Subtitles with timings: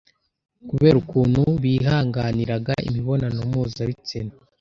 [0.69, 4.33] kubera ukuntu bihanganiraga imibonano mpuzabitsina,